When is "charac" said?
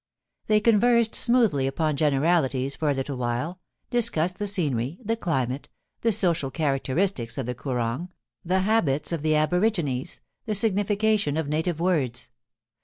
6.49-6.81